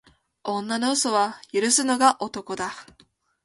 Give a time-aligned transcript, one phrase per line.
[0.43, 2.71] 女の嘘は許すのが男だ